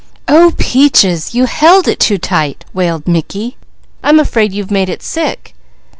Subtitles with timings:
[0.27, 3.57] "Oh Peaches, you held it too tight!" wailed Mickey.
[4.01, 5.53] "I'm afraid you've made it sick!"